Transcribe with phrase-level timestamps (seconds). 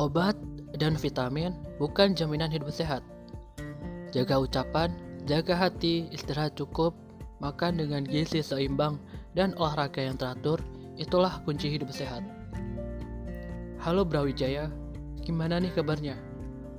[0.00, 0.32] Obat
[0.80, 3.04] dan vitamin bukan jaminan hidup sehat.
[4.16, 4.96] Jaga ucapan,
[5.28, 6.96] jaga hati, istirahat cukup,
[7.44, 8.96] makan dengan gizi seimbang,
[9.36, 10.56] dan olahraga yang teratur,
[10.96, 12.24] itulah kunci hidup sehat.
[13.76, 14.72] Halo Brawijaya,
[15.20, 16.16] gimana nih kabarnya?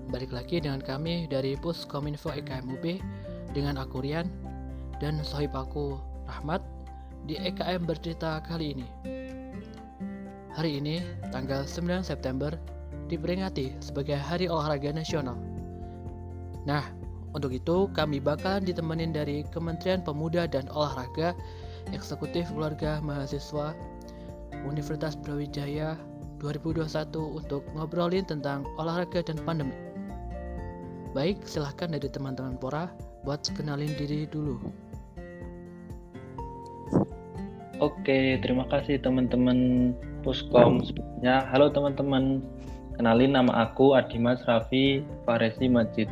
[0.10, 3.06] Balik lagi dengan kami dari Puskominfo EKMUB
[3.54, 4.34] dengan aku Rian
[4.98, 5.94] dan sohib aku
[6.26, 6.66] Rahmat
[7.30, 8.88] di EKM bercerita kali ini.
[10.58, 12.58] Hari ini, tanggal 9 September,
[13.12, 15.36] diperingati sebagai Hari Olahraga Nasional.
[16.64, 16.88] Nah,
[17.36, 21.36] untuk itu kami bakal ditemenin dari Kementerian Pemuda dan Olahraga,
[21.92, 23.76] Eksekutif Keluarga Mahasiswa
[24.64, 26.00] Universitas Brawijaya
[26.40, 26.88] 2021
[27.38, 29.76] untuk ngobrolin tentang olahraga dan pandemi.
[31.12, 32.88] Baik, silahkan dari teman-teman Pora
[33.28, 34.58] buat kenalin diri dulu.
[37.82, 39.92] Oke, terima kasih teman-teman
[40.22, 40.86] Puskom.
[41.26, 42.46] Halo teman-teman,
[43.02, 46.06] kenalin nama aku Adimas Raffi Faresi Majid.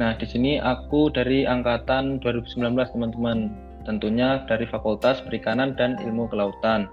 [0.00, 3.52] Nah, di sini aku dari angkatan 2019 teman-teman,
[3.84, 6.88] tentunya dari Fakultas Perikanan dan Ilmu Kelautan.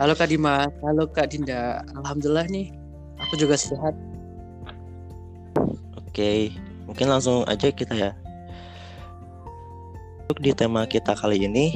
[0.00, 1.84] Halo kak Dimas, halo kak Dinda.
[2.00, 2.72] Alhamdulillah nih,
[3.34, 3.99] aku juga sehat.
[5.99, 6.55] Oke,
[6.87, 8.15] mungkin langsung aja kita ya.
[10.31, 11.75] Untuk di tema kita kali ini,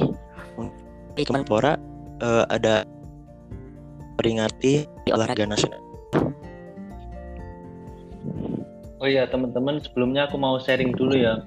[1.19, 1.75] di Kemenpora
[2.23, 2.87] uh, ada
[4.15, 5.83] peringati olahraga nasional
[8.99, 11.43] Oh iya teman-teman sebelumnya aku mau sharing dulu ya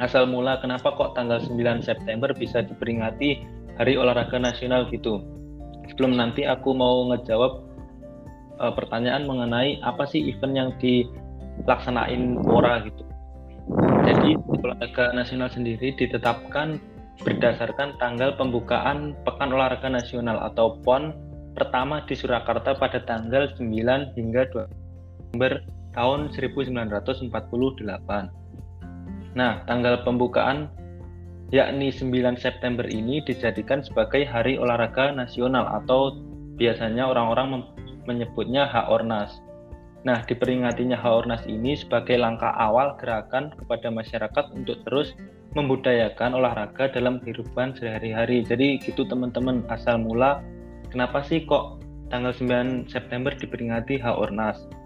[0.00, 3.44] asal mula kenapa kok tanggal 9 September bisa diperingati
[3.76, 5.20] Hari Olahraga Nasional gitu.
[5.92, 7.69] Sebelum nanti aku mau ngejawab
[8.60, 13.02] uh, pertanyaan mengenai apa sih event yang dilaksanain Pora gitu.
[14.04, 16.78] Jadi olahraga nasional sendiri ditetapkan
[17.20, 21.12] berdasarkan tanggal pembukaan Pekan Olahraga Nasional atau PON
[21.52, 24.64] pertama di Surakarta pada tanggal 9 hingga 2
[25.36, 25.60] November
[25.92, 27.28] tahun 1948.
[29.36, 30.72] Nah, tanggal pembukaan
[31.54, 36.16] yakni 9 September ini dijadikan sebagai Hari Olahraga Nasional atau
[36.56, 37.62] biasanya orang-orang
[38.10, 39.38] menyebutnya H-Ornas.
[40.02, 45.14] Nah, diperingatinya H-Ornas ini sebagai langkah awal gerakan kepada masyarakat untuk terus
[45.54, 48.42] membudayakan olahraga dalam kehidupan sehari-hari.
[48.42, 50.42] Jadi gitu teman-teman, asal mula
[50.90, 51.78] kenapa sih kok
[52.10, 54.80] tanggal 9 September diperingati H-Ornas?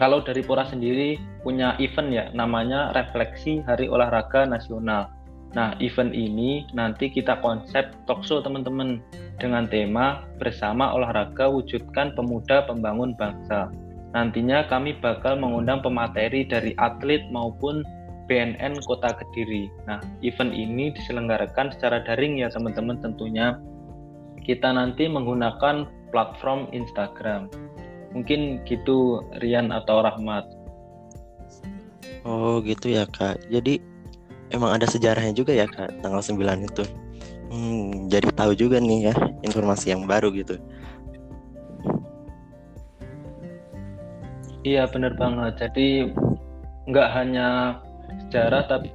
[0.00, 5.12] kalau dari Pora sendiri punya event ya namanya Refleksi Hari Olahraga Nasional.
[5.50, 9.02] Nah, event ini nanti kita konsep talkshow teman-teman
[9.42, 13.66] dengan tema bersama olahraga wujudkan pemuda pembangun bangsa.
[14.14, 17.82] Nantinya kami bakal mengundang pemateri dari atlet maupun
[18.30, 19.66] BNN Kota Kediri.
[19.90, 23.58] Nah, event ini diselenggarakan secara daring ya teman-teman tentunya.
[24.46, 27.50] Kita nanti menggunakan platform Instagram.
[28.14, 30.46] Mungkin gitu Rian atau Rahmat.
[32.22, 33.42] Oh gitu ya kak.
[33.50, 33.89] Jadi
[34.50, 36.84] emang ada sejarahnya juga ya kak tanggal 9 itu.
[37.50, 40.58] Hmm, jadi tahu juga nih ya informasi yang baru gitu.
[44.62, 45.58] Iya bener banget.
[45.58, 46.14] Jadi
[46.86, 47.78] nggak hanya
[48.28, 48.94] sejarah tapi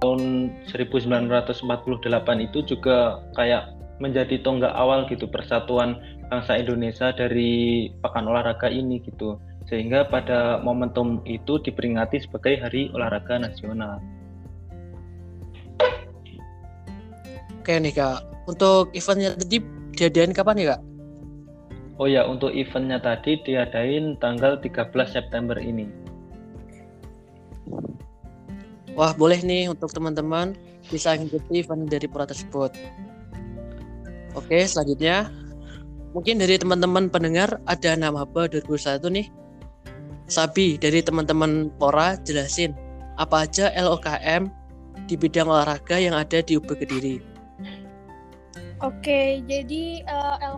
[0.00, 6.00] tahun 1948 itu juga kayak menjadi tonggak awal gitu persatuan
[6.32, 9.36] bangsa Indonesia dari pekan olahraga ini gitu
[9.68, 14.02] sehingga pada momentum itu diperingati sebagai Hari Olahraga Nasional.
[17.70, 19.62] Oke nih kak, untuk eventnya tadi
[19.94, 20.80] diadain kapan nih kak?
[22.02, 25.86] Oh ya, untuk eventnya tadi diadain tanggal 13 September ini.
[28.98, 30.58] Wah boleh nih untuk teman-teman
[30.90, 32.74] bisa mengikuti event dari Pura tersebut.
[34.34, 35.30] Oke, selanjutnya
[36.10, 39.26] mungkin dari teman-teman pendengar ada nama apa 2021 nih.
[40.26, 42.74] Sabi dari teman-teman Pora jelasin
[43.14, 44.50] apa aja LOKM
[45.06, 47.29] di bidang olahraga yang ada di UB Kediri.
[48.80, 50.56] Oke, jadi uh,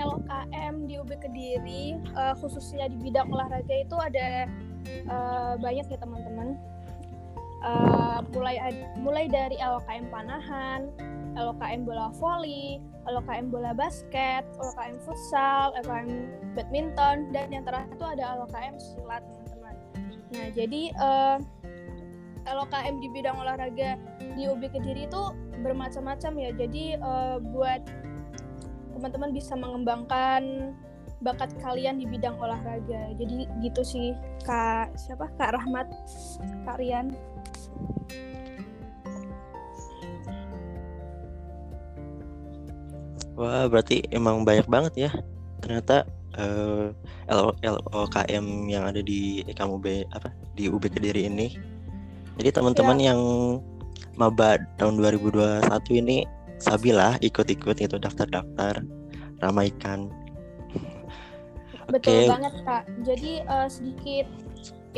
[0.00, 4.48] LOKM di UB Kediri uh, khususnya di bidang olahraga itu ada
[5.04, 6.56] uh, banyak ya teman-teman.
[7.60, 8.56] Uh, mulai
[8.96, 10.88] mulai dari LKM panahan,
[11.36, 16.08] LKM bola voli, LKM bola basket, LKM futsal, LKM
[16.56, 19.76] badminton, dan yang terakhir itu ada LKM silat teman-teman.
[20.32, 21.36] Nah jadi uh,
[22.48, 24.00] LKM di bidang olahraga
[24.36, 25.22] di UB Kediri itu
[25.62, 26.50] bermacam-macam ya.
[26.56, 27.82] Jadi uh, buat
[28.98, 30.74] teman-teman bisa mengembangkan
[31.22, 33.14] bakat kalian di bidang olahraga.
[33.14, 35.30] Jadi gitu sih Kak siapa?
[35.38, 35.86] Kak Rahmat,
[36.66, 37.14] Kak Rian.
[43.38, 45.10] Wah, berarti emang banyak banget ya.
[45.62, 46.90] Ternyata uh,
[47.30, 51.54] eh, LOKM yang ada di EKMUB apa di UB Kediri ini.
[52.38, 53.14] Jadi teman-teman ya.
[53.14, 53.20] yang
[54.18, 56.26] maba tahun 2021 ini
[56.58, 58.82] Sabila ikut-ikut itu daftar-daftar
[59.38, 60.10] ramaikan.
[61.88, 62.28] Betul okay.
[62.28, 62.84] banget kak.
[63.06, 64.26] Jadi uh, sedikit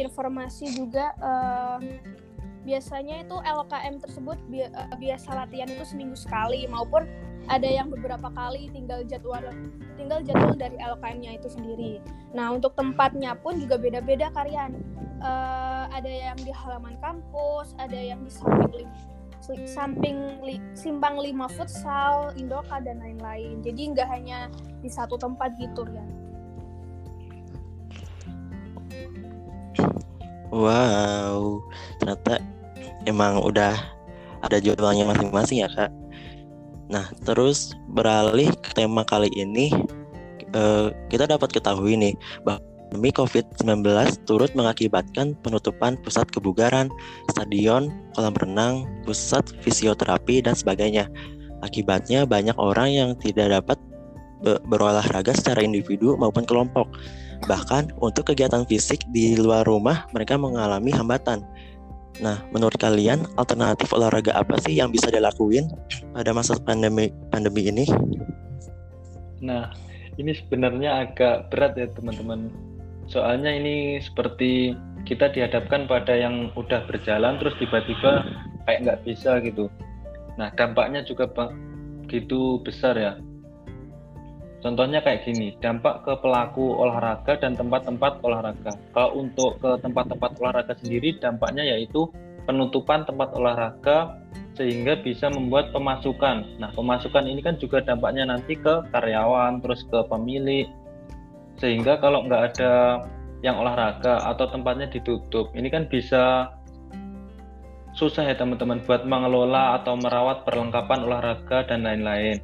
[0.00, 1.78] informasi juga uh,
[2.64, 7.08] biasanya itu LKM tersebut bi uh, biasa latihan itu seminggu sekali maupun
[7.48, 9.40] ada yang beberapa kali tinggal jadwal
[9.96, 11.92] tinggal jadwal dari LKM-nya itu sendiri.
[12.36, 14.76] Nah untuk tempatnya pun juga beda-beda kalian.
[15.20, 18.88] Uh, ada yang di halaman kampus, ada yang di samping
[19.66, 23.64] samping li, simpang lima futsal, Indoka dan lain-lain.
[23.64, 24.52] Jadi nggak hanya
[24.84, 26.04] di satu tempat gitu ya.
[30.50, 31.62] Wow,
[32.02, 32.42] ternyata
[33.06, 33.78] emang udah
[34.42, 35.90] ada jadwalnya masing-masing ya kak.
[36.90, 39.70] Nah terus beralih ke tema kali ini,
[40.54, 42.58] uh, kita dapat ketahui nih bahwa
[42.90, 43.86] Pandemi COVID-19
[44.26, 46.90] turut mengakibatkan penutupan pusat kebugaran,
[47.30, 47.86] stadion,
[48.18, 51.06] kolam renang, pusat fisioterapi, dan sebagainya.
[51.62, 53.78] Akibatnya banyak orang yang tidak dapat
[54.66, 56.90] berolahraga secara individu maupun kelompok.
[57.48, 61.44] Bahkan untuk kegiatan fisik di luar rumah mereka mengalami hambatan.
[62.20, 65.72] Nah, menurut kalian alternatif olahraga apa sih yang bisa dilakuin
[66.12, 67.84] pada masa pandemi pandemi ini?
[69.40, 69.72] Nah,
[70.20, 72.52] ini sebenarnya agak berat ya teman-teman
[73.10, 78.22] soalnya ini seperti kita dihadapkan pada yang udah berjalan terus tiba-tiba
[78.64, 79.66] kayak nggak bisa gitu
[80.38, 81.26] nah dampaknya juga
[82.06, 83.12] begitu besar ya
[84.60, 88.72] contohnya kayak gini dampak ke pelaku olahraga dan tempat-tempat olahraga.
[88.94, 92.08] Kalau untuk ke tempat-tempat olahraga sendiri dampaknya yaitu
[92.48, 94.20] penutupan tempat olahraga
[94.56, 96.60] sehingga bisa membuat pemasukan.
[96.60, 100.68] Nah pemasukan ini kan juga dampaknya nanti ke karyawan terus ke pemilik.
[101.60, 103.04] Sehingga kalau nggak ada
[103.40, 106.52] yang olahraga atau tempatnya ditutup ini kan bisa
[107.96, 112.38] susah ya teman-teman buat mengelola atau merawat perlengkapan olahraga dan lain-lain.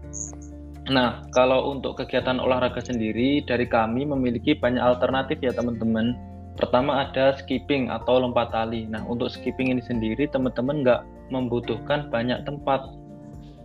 [0.86, 6.14] Nah, kalau untuk kegiatan olahraga sendiri dari kami memiliki banyak alternatif ya teman-teman.
[6.56, 8.86] Pertama ada skipping atau lompat tali.
[8.86, 11.00] Nah, untuk skipping ini sendiri teman-teman nggak
[11.34, 12.86] membutuhkan banyak tempat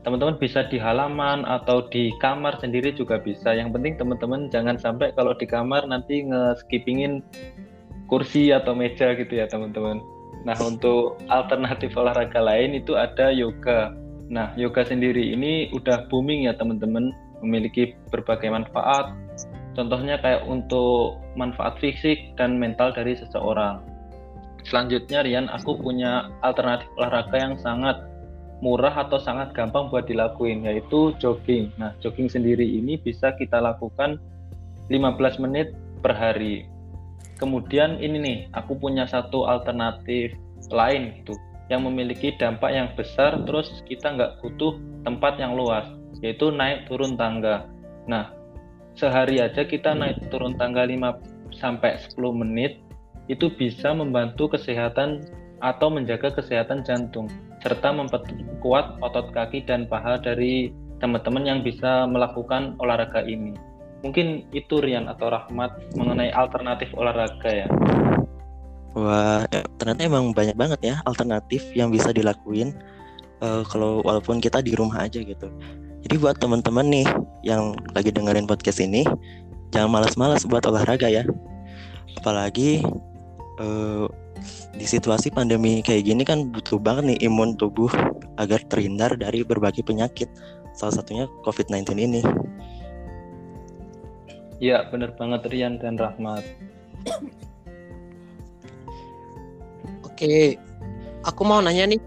[0.02, 5.14] teman-teman bisa di halaman atau di kamar sendiri juga bisa yang penting teman-teman jangan sampai
[5.14, 7.22] kalau di kamar nanti nge-skippingin
[8.10, 10.02] kursi atau meja gitu ya teman-teman
[10.42, 13.94] nah untuk alternatif olahraga lain itu ada yoga
[14.32, 17.12] nah yoga sendiri ini udah booming ya teman-teman
[17.44, 19.12] memiliki berbagai manfaat
[19.76, 23.84] contohnya kayak untuk manfaat fisik dan mental dari seseorang
[24.64, 28.08] selanjutnya Rian aku punya alternatif olahraga yang sangat
[28.62, 31.74] murah atau sangat gampang buat dilakuin yaitu jogging.
[31.82, 34.22] Nah, jogging sendiri ini bisa kita lakukan
[34.88, 35.74] 15 menit
[36.06, 36.70] per hari.
[37.42, 40.38] Kemudian ini nih, aku punya satu alternatif
[40.70, 41.34] lain gitu
[41.72, 44.76] yang memiliki dampak yang besar terus kita nggak butuh
[45.08, 45.88] tempat yang luas
[46.20, 47.66] yaitu naik turun tangga.
[48.06, 48.36] Nah,
[49.00, 52.84] sehari aja kita naik turun tangga 5 sampai 10 menit
[53.32, 55.24] itu bisa membantu kesehatan
[55.64, 62.76] atau menjaga kesehatan jantung serta memperkuat otot kaki dan paha dari teman-teman yang bisa melakukan
[62.82, 63.54] olahraga ini.
[64.02, 67.68] Mungkin itu Rian atau Rahmat mengenai alternatif olahraga ya.
[68.92, 72.76] Wah, ya, ternyata emang banyak banget ya alternatif yang bisa dilakuin
[73.40, 75.48] uh, kalau walaupun kita di rumah aja gitu.
[76.02, 77.08] Jadi buat teman-teman nih
[77.46, 79.08] yang lagi dengerin podcast ini,
[79.72, 81.24] jangan malas-malas buat olahraga ya.
[82.20, 82.84] Apalagi
[83.64, 84.10] uh,
[84.76, 87.90] di situasi pandemi kayak gini kan butuh banget nih imun tubuh
[88.42, 90.28] agar terhindar dari berbagai penyakit.
[90.74, 92.22] Salah satunya COVID-19 ini.
[94.62, 96.46] Iya, benar banget Rian dan Rahmat.
[100.22, 100.54] Oke,
[101.26, 101.98] aku mau nanya nih,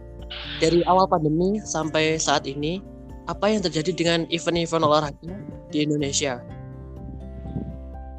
[0.63, 2.79] dari awal pandemi sampai saat ini,
[3.27, 5.35] apa yang terjadi dengan event-event olahraga
[5.75, 6.39] di Indonesia?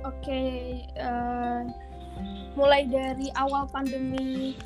[0.04, 1.64] Oke, uh,
[2.60, 4.60] mulai dari awal pandemi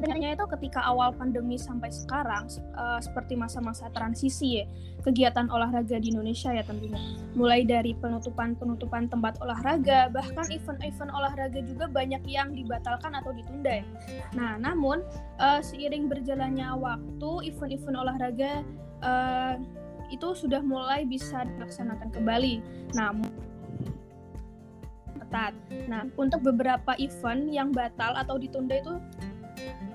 [0.00, 4.66] sebenarnya itu ketika awal pandemi sampai sekarang uh, seperti masa-masa transisi ya
[5.04, 6.96] kegiatan olahraga di Indonesia ya tentunya
[7.36, 13.86] mulai dari penutupan-penutupan tempat olahraga bahkan event-event olahraga juga banyak yang dibatalkan atau ditunda ya.
[14.32, 15.04] Nah namun
[15.36, 18.64] uh, seiring berjalannya waktu event-event olahraga
[19.04, 19.60] uh,
[20.08, 22.64] itu sudah mulai bisa dilaksanakan kembali.
[22.96, 23.28] Namun
[25.30, 25.54] ketat.
[25.86, 28.98] Nah, untuk beberapa event yang batal atau ditunda itu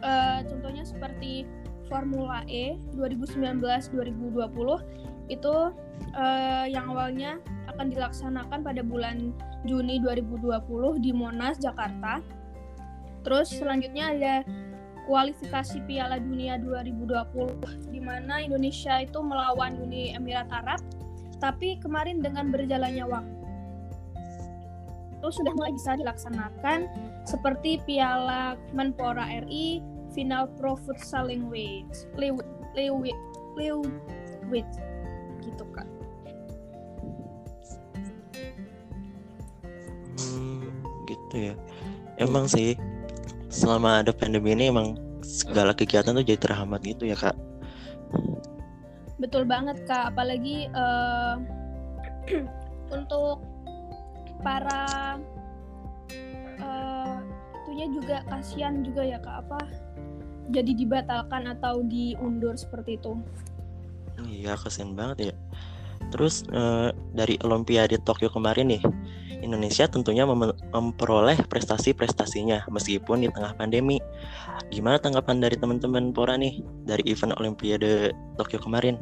[0.02, 1.46] uh, contohnya seperti
[1.86, 5.56] Formula E 2019-2020 itu
[6.14, 7.38] uh, yang awalnya
[7.70, 9.34] akan dilaksanakan pada bulan
[9.66, 12.22] Juni 2020 di Monas, Jakarta.
[13.26, 14.36] Terus selanjutnya ada
[15.10, 20.82] kualifikasi Piala Dunia 2020 di mana Indonesia itu melawan Uni Emirat Arab.
[21.42, 23.35] Tapi kemarin dengan berjalannya waktu
[25.26, 26.86] itu sudah mulai bisa dilaksanakan
[27.26, 29.82] seperti Piala Menpora RI,
[30.14, 32.46] final Pro Futsal League, League,
[35.42, 35.90] gitu kak.
[40.22, 40.70] Hmm,
[41.10, 41.58] gitu ya.
[42.22, 42.78] Emang sih
[43.50, 44.94] selama ada pandemi ini emang
[45.26, 47.34] segala kegiatan tuh jadi terhambat gitu ya kak.
[49.18, 51.42] Betul banget kak, apalagi uh,
[52.94, 53.55] untuk
[54.42, 55.16] para
[56.60, 57.18] uh,
[57.64, 59.62] itunya juga kasihan juga ya kak apa
[60.52, 63.20] jadi dibatalkan atau diundur seperti itu
[64.28, 65.36] iya kasihan banget ya
[66.14, 68.84] terus uh, dari Olimpiade Tokyo kemarin nih
[69.46, 74.02] Indonesia tentunya mem memperoleh prestasi-prestasinya meskipun di tengah pandemi.
[74.74, 78.10] Gimana tanggapan dari teman-teman Pora nih dari event Olimpiade
[78.42, 78.98] Tokyo kemarin?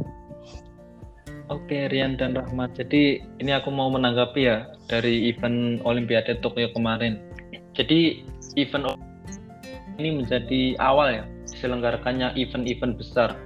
[1.54, 2.74] Oke, Rian dan Rahmat.
[2.74, 7.22] Jadi ini aku mau menanggapi ya dari event Olimpiade Tokyo kemarin.
[7.78, 8.26] Jadi
[8.58, 8.98] event
[10.02, 13.38] ini menjadi awal ya diselenggarakannya event-event besar.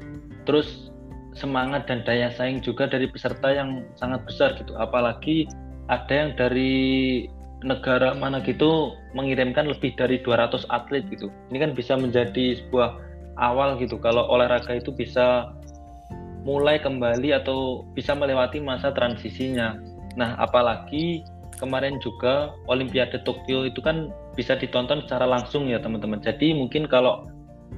[0.48, 0.88] Terus
[1.36, 4.72] semangat dan daya saing juga dari peserta yang sangat besar gitu.
[4.80, 5.44] Apalagi
[5.92, 7.28] ada yang dari
[7.68, 11.28] negara mana gitu mengirimkan lebih dari 200 atlet gitu.
[11.52, 13.04] Ini kan bisa menjadi sebuah
[13.36, 15.52] awal gitu kalau olahraga itu bisa
[16.48, 19.76] mulai kembali atau bisa melewati masa transisinya.
[20.16, 21.28] Nah, apalagi
[21.60, 26.24] kemarin juga Olimpiade Tokyo itu kan bisa ditonton secara langsung ya teman-teman.
[26.24, 27.28] Jadi mungkin kalau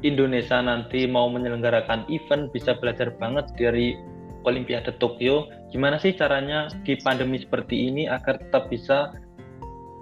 [0.05, 3.97] Indonesia nanti mau menyelenggarakan event bisa belajar banget dari
[4.45, 5.49] Olimpiade Tokyo.
[5.73, 9.17] Gimana sih caranya di pandemi seperti ini agar tetap bisa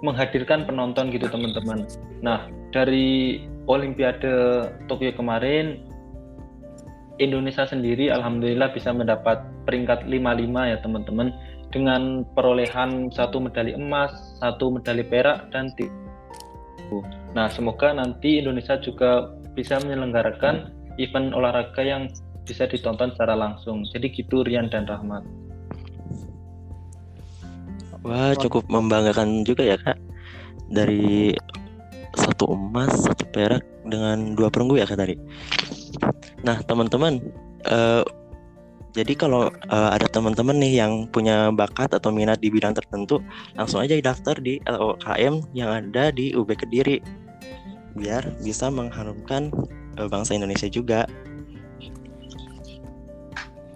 [0.04, 1.88] menghadirkan penonton gitu teman-teman.
[2.22, 5.87] Nah, dari Olimpiade Tokyo kemarin
[7.18, 11.28] Indonesia sendiri alhamdulillah bisa mendapat peringkat 55 ya teman-teman
[11.68, 15.92] dengan perolehan satu medali emas, satu medali perak dan tiga.
[17.36, 22.08] Nah, semoga nanti Indonesia juga bisa menyelenggarakan event olahraga yang
[22.48, 23.84] bisa ditonton secara langsung.
[23.84, 25.20] Jadi gitu Rian dan Rahmat.
[28.00, 29.98] Wah, cukup membanggakan juga ya, Kak.
[30.72, 31.36] Dari
[32.16, 35.14] satu emas, satu perak dengan dua perunggu ya, Kak tadi.
[36.46, 37.18] Nah, teman-teman,
[37.66, 38.06] uh,
[38.94, 43.22] jadi kalau uh, ada teman-teman nih yang punya bakat atau minat di bidang tertentu,
[43.58, 47.02] langsung aja daftar di LOKM yang ada di UB Kediri,
[47.98, 49.50] biar bisa mengharumkan
[49.98, 51.04] uh, bangsa Indonesia juga.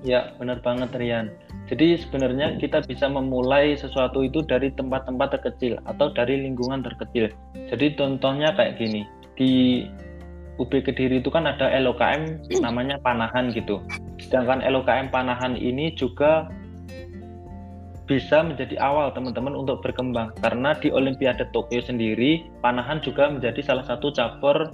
[0.02, 1.30] Ya, benar banget Rian.
[1.70, 7.30] Jadi sebenarnya kita bisa memulai sesuatu itu dari tempat-tempat terkecil atau dari lingkungan terkecil.
[7.70, 9.06] Jadi contohnya kayak gini,
[9.38, 9.86] di
[10.60, 13.80] UB Kediri itu kan ada LOKM namanya Panahan gitu.
[14.20, 16.48] Sedangkan LOKM Panahan ini juga
[18.04, 23.86] bisa menjadi awal teman-teman untuk berkembang karena di Olimpiade Tokyo sendiri Panahan juga menjadi salah
[23.86, 24.68] satu cabur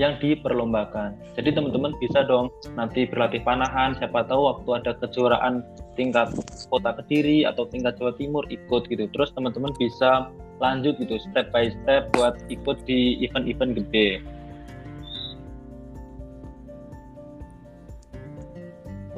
[0.00, 1.12] yang diperlombakan.
[1.36, 5.60] Jadi teman-teman bisa dong nanti berlatih panahan, siapa tahu waktu ada kejuaraan
[5.92, 6.32] tingkat
[6.72, 9.04] kota Kediri atau tingkat Jawa Timur ikut gitu.
[9.12, 14.24] Terus teman-teman bisa lanjut gitu step by step buat ikut di event-event gede.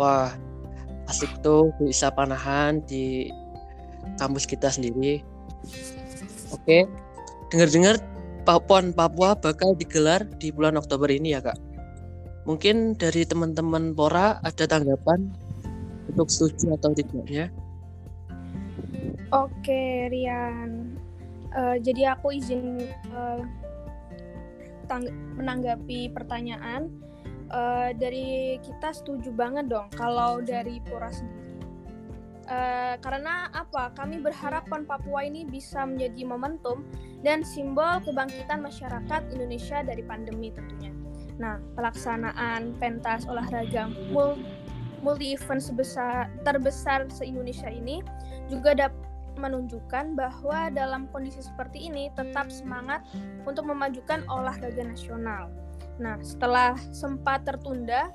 [0.03, 0.35] Wah
[1.07, 3.31] asik tuh bisa panahan di
[4.19, 5.23] kampus kita sendiri.
[6.51, 6.91] Oke
[7.55, 8.03] dengar-dengar
[8.43, 11.55] PON Papua bakal digelar di bulan Oktober ini ya kak?
[12.43, 15.31] Mungkin dari teman-teman Pora ada tanggapan
[16.11, 17.55] untuk setuju atau tidaknya?
[19.31, 20.99] Oke Rian.
[21.55, 22.83] Uh, jadi aku izin
[23.15, 23.39] uh,
[25.39, 26.91] menanggapi pertanyaan
[27.53, 31.41] uh, dari kita setuju banget dong kalau dari Pura sendiri.
[32.43, 33.95] Uh, karena apa?
[33.95, 36.83] Kami berharap PON Papua ini bisa menjadi momentum
[37.23, 40.91] dan simbol kebangkitan masyarakat Indonesia dari pandemi tentunya.
[41.39, 43.89] Nah, pelaksanaan pentas olahraga
[45.03, 48.03] multi event sebesar terbesar se-Indonesia ini
[48.51, 49.01] juga dapat
[49.41, 53.01] menunjukkan bahwa dalam kondisi seperti ini tetap semangat
[53.49, 55.49] untuk memajukan olahraga nasional.
[56.03, 58.11] Nah, setelah sempat tertunda,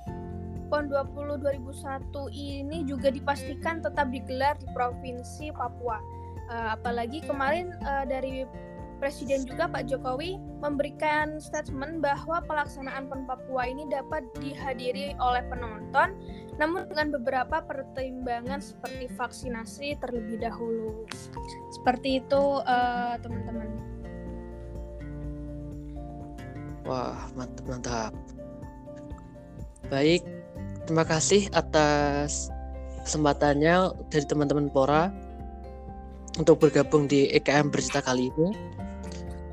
[0.68, 6.04] PON 20 2001 ini juga dipastikan tetap digelar di Provinsi Papua.
[6.48, 8.44] Uh, apalagi kemarin uh, dari
[8.98, 16.18] Presiden juga Pak Jokowi memberikan statement bahwa pelaksanaan PON Papua ini dapat dihadiri oleh penonton
[16.58, 21.06] namun dengan beberapa pertimbangan seperti vaksinasi terlebih dahulu.
[21.78, 23.70] Seperti itu uh, teman-teman.
[26.88, 28.12] Wah, mantap mantap.
[29.92, 30.24] Baik,
[30.88, 32.48] terima kasih atas
[33.04, 35.12] kesempatannya dari teman-teman Pora
[36.40, 38.56] untuk bergabung di EKM Bercita kali ini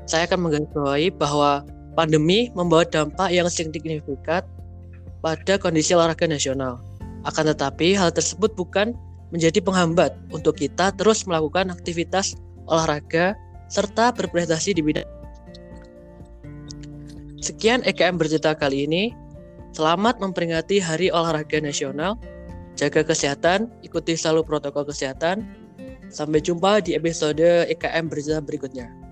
[0.05, 1.65] saya akan menggarisbawahi bahwa
[1.97, 4.45] pandemi membawa dampak yang signifikan
[5.25, 6.77] pada kondisi olahraga nasional.
[7.25, 8.93] Akan tetapi, hal tersebut bukan
[9.33, 12.37] menjadi penghambat untuk kita terus melakukan aktivitas
[12.69, 13.33] olahraga
[13.65, 15.09] serta berprestasi di bidang.
[17.45, 19.13] Sekian EKM bercerita kali ini.
[19.77, 22.17] Selamat memperingati Hari Olahraga Nasional.
[22.73, 25.45] Jaga kesehatan, ikuti selalu protokol kesehatan.
[26.09, 29.04] Sampai jumpa di episode EKM bercerita berikutnya.